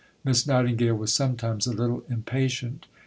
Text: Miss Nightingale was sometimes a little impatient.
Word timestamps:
Miss 0.23 0.47
Nightingale 0.47 0.95
was 0.95 1.13
sometimes 1.13 1.67
a 1.67 1.73
little 1.73 2.03
impatient. 2.09 2.87